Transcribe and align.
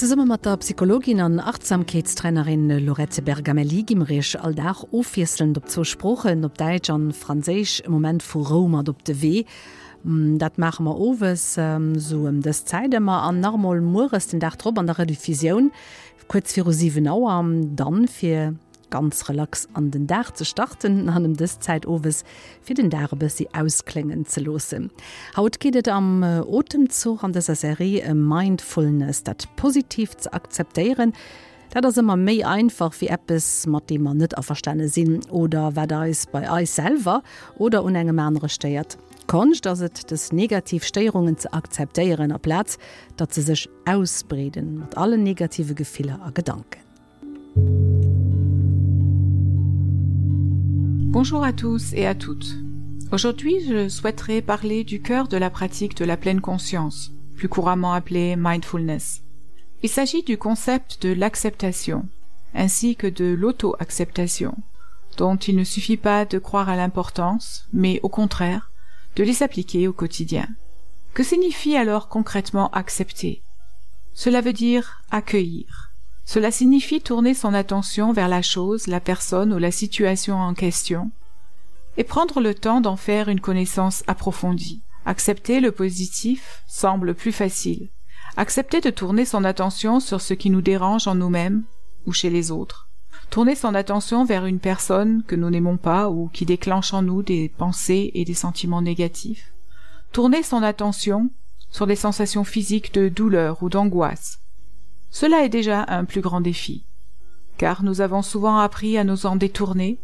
Ze 0.00 0.16
mat 0.16 0.46
der 0.46 0.56
Psychologin 0.56 1.20
an 1.20 1.38
Achtsamkeitstrainerin 1.38 2.86
Lorette 2.86 3.20
Bergamelli 3.20 3.82
gimrech 3.82 4.34
alldach 4.42 4.82
offieselnd 4.92 5.58
op 5.58 5.68
zo 5.68 5.84
Spprochen 5.84 6.42
op 6.44 6.56
Deitsch 6.56 6.88
an 6.88 7.12
Fraésich 7.12 7.84
im 7.84 7.92
moment 7.92 8.22
vu 8.22 8.40
Roma 8.40 8.82
op 8.88 9.04
de 9.04 9.20
Wee. 9.20 9.44
Dat 10.38 10.56
machen 10.56 10.84
ma 10.84 10.92
overwes 10.92 11.56
ähm, 11.58 11.98
so 11.98 12.26
um, 12.26 12.40
des 12.40 12.64
Zeitmmer 12.64 13.20
an 13.22 13.40
normal 13.40 13.82
Moores 13.82 14.28
den 14.28 14.40
Dach 14.40 14.56
trop 14.56 14.78
an 14.78 14.86
der 14.86 14.96
Redufisioun, 14.96 15.70
kurz 16.28 16.54
vir 16.54 16.72
7 16.72 17.06
Auer 17.06 17.44
dann 17.76 18.08
fir 18.08 18.54
ganz 18.90 19.28
relax 19.28 19.68
an 19.72 19.90
den 19.90 20.06
Dach 20.06 20.32
zu 20.32 20.44
starten 20.44 21.08
an 21.08 21.22
dem 21.22 21.36
des 21.36 21.60
Zeitowes 21.60 22.24
fir 22.62 22.74
den 22.74 22.90
Darbe 22.90 23.28
sie 23.28 23.48
ausklingen 23.54 24.26
ze 24.26 24.40
lose. 24.40 24.88
Haut 25.36 25.60
gehtt 25.60 25.88
am 25.88 26.22
äh, 26.22 26.40
Otemzug 26.40 27.24
an 27.24 27.32
dieser 27.32 27.54
Serie 27.54 28.02
äh, 28.02 28.14
Mindfulness 28.14 29.22
dat 29.22 29.48
positiv 29.56 30.16
zu 30.16 30.32
akzeptieren, 30.32 31.12
Da 31.72 31.80
das 31.80 31.96
immer 31.96 32.16
méi 32.16 32.44
einfach 32.44 32.92
wie 33.00 33.06
Apps 33.06 33.64
mat 33.66 33.88
die 33.90 33.98
man 33.98 34.16
net 34.16 34.36
a 34.36 34.42
verstänne 34.42 34.88
sinn 34.88 35.20
oder 35.30 35.76
wer 35.76 35.86
da 35.86 36.04
is 36.04 36.26
bei 36.26 36.50
eisel 36.50 36.98
oder 37.58 37.84
unenge 37.84 38.12
Männerre 38.12 38.48
steiert. 38.48 38.98
Koncht 39.28 39.64
dat 39.64 39.78
het 39.78 40.10
des 40.10 40.32
Negativsteungen 40.32 41.38
ze 41.38 41.48
akzeteieren 41.52 42.30
er 42.32 42.40
Platz, 42.40 42.76
dat 43.16 43.34
ze 43.34 43.42
sech 43.42 43.68
ausbreden 43.84 44.78
mat 44.78 44.96
alle 44.96 45.16
negative 45.16 45.74
Gefehler 45.74 46.20
a 46.20 46.30
Gedanken. 46.34 46.89
Bonjour 51.12 51.42
à 51.42 51.52
tous 51.52 51.92
et 51.92 52.06
à 52.06 52.14
toutes. 52.14 52.54
Aujourd'hui, 53.10 53.56
je 53.68 53.88
souhaiterais 53.88 54.42
parler 54.42 54.84
du 54.84 55.02
cœur 55.02 55.26
de 55.26 55.36
la 55.36 55.50
pratique 55.50 55.96
de 55.96 56.04
la 56.04 56.16
pleine 56.16 56.40
conscience, 56.40 57.10
plus 57.36 57.48
couramment 57.48 57.92
appelée 57.92 58.36
mindfulness. 58.36 59.24
Il 59.82 59.88
s'agit 59.88 60.22
du 60.22 60.38
concept 60.38 61.02
de 61.02 61.12
l'acceptation, 61.12 62.06
ainsi 62.54 62.94
que 62.94 63.08
de 63.08 63.24
l'auto-acceptation, 63.24 64.56
dont 65.16 65.34
il 65.34 65.56
ne 65.56 65.64
suffit 65.64 65.96
pas 65.96 66.26
de 66.26 66.38
croire 66.38 66.68
à 66.68 66.76
l'importance, 66.76 67.66
mais 67.72 67.98
au 68.04 68.08
contraire, 68.08 68.70
de 69.16 69.24
les 69.24 69.42
appliquer 69.42 69.88
au 69.88 69.92
quotidien. 69.92 70.46
Que 71.12 71.24
signifie 71.24 71.76
alors 71.76 72.08
concrètement 72.08 72.70
accepter? 72.70 73.42
Cela 74.14 74.40
veut 74.42 74.52
dire 74.52 75.02
accueillir. 75.10 75.89
Cela 76.32 76.52
signifie 76.52 77.00
tourner 77.00 77.34
son 77.34 77.54
attention 77.54 78.12
vers 78.12 78.28
la 78.28 78.40
chose, 78.40 78.86
la 78.86 79.00
personne 79.00 79.52
ou 79.52 79.58
la 79.58 79.72
situation 79.72 80.36
en 80.36 80.54
question 80.54 81.10
et 81.96 82.04
prendre 82.04 82.40
le 82.40 82.54
temps 82.54 82.80
d'en 82.80 82.94
faire 82.94 83.28
une 83.28 83.40
connaissance 83.40 84.04
approfondie. 84.06 84.80
Accepter 85.04 85.58
le 85.58 85.72
positif 85.72 86.62
semble 86.68 87.16
plus 87.16 87.32
facile. 87.32 87.88
Accepter 88.36 88.80
de 88.80 88.90
tourner 88.90 89.24
son 89.24 89.42
attention 89.42 89.98
sur 89.98 90.20
ce 90.20 90.32
qui 90.32 90.50
nous 90.50 90.62
dérange 90.62 91.08
en 91.08 91.16
nous-mêmes 91.16 91.64
ou 92.06 92.12
chez 92.12 92.30
les 92.30 92.52
autres 92.52 92.86
tourner 93.30 93.56
son 93.56 93.74
attention 93.74 94.24
vers 94.24 94.46
une 94.46 94.60
personne 94.60 95.24
que 95.26 95.34
nous 95.34 95.50
n'aimons 95.50 95.78
pas 95.78 96.10
ou 96.10 96.28
qui 96.32 96.46
déclenche 96.46 96.94
en 96.94 97.02
nous 97.02 97.24
des 97.24 97.48
pensées 97.48 98.12
et 98.14 98.24
des 98.24 98.34
sentiments 98.34 98.82
négatifs 98.82 99.52
tourner 100.12 100.44
son 100.44 100.62
attention 100.62 101.28
sur 101.72 101.88
des 101.88 101.96
sensations 101.96 102.44
physiques 102.44 102.94
de 102.94 103.08
douleur 103.08 103.64
ou 103.64 103.68
d'angoisse 103.68 104.40
cela 105.10 105.44
est 105.44 105.48
déjà 105.48 105.84
un 105.88 106.04
plus 106.04 106.20
grand 106.20 106.40
défi 106.40 106.84
car 107.58 107.82
nous 107.82 108.00
avons 108.00 108.22
souvent 108.22 108.58
appris 108.58 108.96
à 108.96 109.04
nous 109.04 109.26
en 109.26 109.36
détourner 109.36 109.98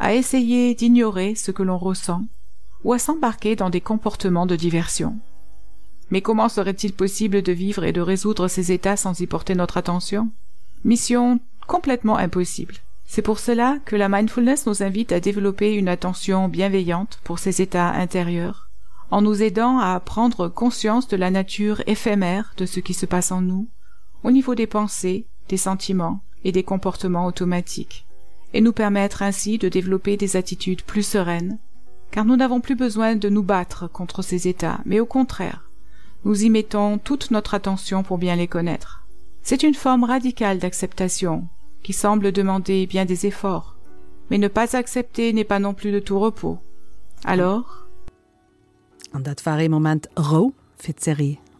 à 0.00 0.14
essayer 0.14 0.74
d'ignorer 0.74 1.34
ce 1.34 1.50
que 1.50 1.62
l'on 1.62 1.78
ressent 1.78 2.24
ou 2.84 2.92
à 2.92 2.98
s'embarquer 2.98 3.56
dans 3.56 3.70
des 3.70 3.80
comportements 3.80 4.46
de 4.46 4.56
diversion 4.56 5.18
mais 6.10 6.22
comment 6.22 6.48
serait-il 6.48 6.92
possible 6.92 7.42
de 7.42 7.52
vivre 7.52 7.84
et 7.84 7.92
de 7.92 8.00
résoudre 8.00 8.48
ces 8.48 8.72
états 8.72 8.96
sans 8.96 9.20
y 9.20 9.26
porter 9.26 9.54
notre 9.54 9.76
attention? 9.76 10.30
Mission 10.84 11.40
complètement 11.66 12.16
impossible. 12.16 12.76
C'est 13.06 13.22
pour 13.22 13.38
cela 13.38 13.78
que 13.84 13.96
la 13.96 14.08
mindfulness 14.08 14.66
nous 14.66 14.82
invite 14.82 15.12
à 15.12 15.20
développer 15.20 15.74
une 15.74 15.88
attention 15.88 16.48
bienveillante 16.48 17.20
pour 17.24 17.38
ces 17.38 17.60
états 17.62 17.90
intérieurs, 17.90 18.68
en 19.10 19.22
nous 19.22 19.42
aidant 19.42 19.78
à 19.78 19.98
prendre 20.00 20.48
conscience 20.48 21.08
de 21.08 21.16
la 21.16 21.30
nature 21.30 21.82
éphémère 21.86 22.52
de 22.56 22.66
ce 22.66 22.80
qui 22.80 22.94
se 22.94 23.06
passe 23.06 23.32
en 23.32 23.40
nous, 23.40 23.68
au 24.24 24.30
niveau 24.30 24.54
des 24.54 24.66
pensées, 24.66 25.26
des 25.48 25.56
sentiments 25.56 26.20
et 26.44 26.52
des 26.52 26.62
comportements 26.62 27.26
automatiques, 27.26 28.06
et 28.54 28.60
nous 28.60 28.72
permettre 28.72 29.22
ainsi 29.22 29.58
de 29.58 29.68
développer 29.68 30.16
des 30.16 30.36
attitudes 30.36 30.82
plus 30.82 31.02
sereines, 31.02 31.58
car 32.10 32.24
nous 32.24 32.36
n'avons 32.36 32.60
plus 32.60 32.74
besoin 32.74 33.16
de 33.16 33.28
nous 33.28 33.42
battre 33.42 33.88
contre 33.88 34.22
ces 34.22 34.48
états, 34.48 34.80
mais 34.84 35.00
au 35.00 35.06
contraire, 35.06 35.64
nous 36.24 36.44
y 36.44 36.50
mettons 36.50 36.98
toute 36.98 37.30
notre 37.30 37.54
attention 37.54 38.02
pour 38.02 38.18
bien 38.18 38.36
les 38.36 38.48
connaître. 38.48 39.04
C'est 39.42 39.62
une 39.62 39.74
forme 39.74 40.04
radicale 40.04 40.58
d'acceptation 40.58 41.46
qui 41.82 41.92
semble 41.92 42.32
demander 42.32 42.86
bien 42.86 43.04
des 43.04 43.26
efforts 43.26 43.78
mais 44.30 44.38
ne 44.38 44.48
pas 44.48 44.76
accepter 44.76 45.32
n'est 45.32 45.44
pas 45.44 45.58
non 45.58 45.74
plus 45.74 45.92
de 45.92 46.00
tout 46.00 46.18
repos 46.18 46.58
alors? 47.24 47.86
Dat 49.12 49.46
im 49.46 49.70
moment 49.70 50.06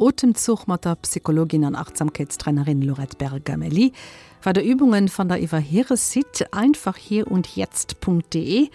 Otemzug 0.00 0.66
mat 0.66 0.86
der 0.86 0.96
Psychologin 0.96 1.62
an 1.66 1.76
Achtsamkeitstrainerin 1.76 2.80
Lorette 2.80 3.18
Bergameli 3.18 3.92
war 4.42 4.54
der 4.54 4.64
Übungen 4.64 5.10
van 5.14 5.28
der 5.28 5.42
Iwer 5.42 5.58
Heere 5.58 5.98
Si 5.98 6.24
einfach 6.52 6.96
hier 6.96 7.30
und 7.30 7.54
jetzt.de 7.54 8.68